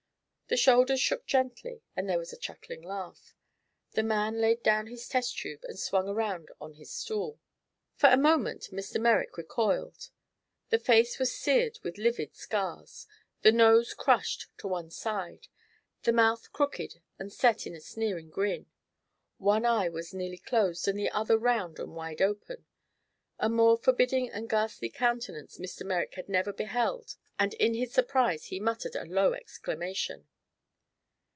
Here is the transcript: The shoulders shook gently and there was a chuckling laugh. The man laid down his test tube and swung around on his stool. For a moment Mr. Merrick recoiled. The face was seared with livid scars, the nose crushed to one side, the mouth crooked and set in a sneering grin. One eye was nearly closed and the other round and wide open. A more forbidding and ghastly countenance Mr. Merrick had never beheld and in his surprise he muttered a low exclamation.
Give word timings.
The 0.51 0.57
shoulders 0.57 0.99
shook 0.99 1.25
gently 1.25 1.81
and 1.95 2.09
there 2.09 2.17
was 2.17 2.33
a 2.33 2.37
chuckling 2.37 2.81
laugh. 2.81 3.37
The 3.93 4.03
man 4.03 4.41
laid 4.41 4.61
down 4.61 4.87
his 4.87 5.07
test 5.07 5.37
tube 5.37 5.61
and 5.63 5.79
swung 5.79 6.09
around 6.09 6.49
on 6.59 6.73
his 6.73 6.91
stool. 6.91 7.39
For 7.95 8.09
a 8.09 8.17
moment 8.17 8.63
Mr. 8.69 8.99
Merrick 8.99 9.37
recoiled. 9.37 10.09
The 10.69 10.77
face 10.77 11.19
was 11.19 11.33
seared 11.33 11.79
with 11.83 11.97
livid 11.97 12.35
scars, 12.35 13.07
the 13.43 13.53
nose 13.53 13.93
crushed 13.93 14.47
to 14.57 14.67
one 14.67 14.89
side, 14.91 15.47
the 16.03 16.11
mouth 16.11 16.51
crooked 16.51 16.95
and 17.17 17.31
set 17.31 17.65
in 17.65 17.73
a 17.73 17.79
sneering 17.79 18.29
grin. 18.29 18.65
One 19.37 19.63
eye 19.65 19.87
was 19.87 20.13
nearly 20.13 20.37
closed 20.37 20.85
and 20.85 20.99
the 20.99 21.11
other 21.11 21.37
round 21.37 21.79
and 21.79 21.95
wide 21.95 22.21
open. 22.21 22.65
A 23.39 23.47
more 23.47 23.77
forbidding 23.77 24.29
and 24.29 24.49
ghastly 24.49 24.89
countenance 24.89 25.59
Mr. 25.59 25.85
Merrick 25.85 26.15
had 26.15 26.27
never 26.27 26.51
beheld 26.51 27.15
and 27.39 27.53
in 27.53 27.73
his 27.73 27.93
surprise 27.93 28.47
he 28.47 28.59
muttered 28.59 28.97
a 28.97 29.05
low 29.05 29.31
exclamation. 29.31 30.27